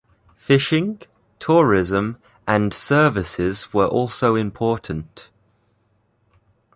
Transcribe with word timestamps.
Fishing, 0.35 0.99
tourism 1.37 2.17
and 2.47 2.73
services 2.73 3.71
were 3.71 3.85
also 3.85 4.33
important. 4.33 5.29